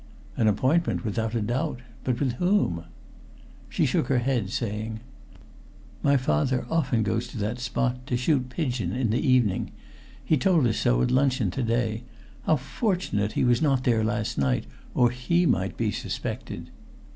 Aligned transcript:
"An 0.35 0.47
appointment, 0.47 1.05
without 1.05 1.35
a 1.35 1.43
doubt. 1.43 1.81
But 2.03 2.19
with 2.19 2.31
whom?" 2.41 2.85
She 3.69 3.85
shook 3.85 4.07
her 4.07 4.17
head, 4.17 4.49
saying: 4.49 4.99
"My 6.01 6.17
father 6.17 6.65
often 6.71 7.03
goes 7.03 7.27
to 7.27 7.37
that 7.37 7.59
spot 7.59 8.07
to 8.07 8.17
shoot 8.17 8.49
pigeon 8.49 8.93
in 8.93 9.11
the 9.11 9.19
evening. 9.19 9.69
He 10.25 10.37
told 10.37 10.65
us 10.65 10.77
so 10.79 11.03
at 11.03 11.11
luncheon 11.11 11.51
to 11.51 11.61
day. 11.61 12.01
How 12.47 12.55
fortunate 12.55 13.33
he 13.33 13.43
was 13.43 13.61
not 13.61 13.83
there 13.83 14.03
last 14.03 14.39
night, 14.39 14.65
or 14.95 15.11
he 15.11 15.45
might 15.45 15.77
be 15.77 15.91
suspected." 15.91 16.71